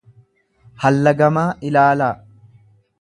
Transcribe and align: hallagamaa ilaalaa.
hallagamaa 0.85 1.45
ilaalaa. 1.73 2.11